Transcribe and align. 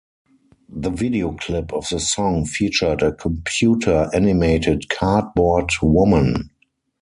The 0.73 0.89
video 0.89 1.33
clip 1.33 1.71
of 1.73 1.87
the 1.89 1.99
song 1.99 2.45
featured 2.47 3.03
a 3.03 3.11
computer 3.13 4.09
animated 4.11 4.89
cardboard 4.89 5.69
woman. 5.79 6.49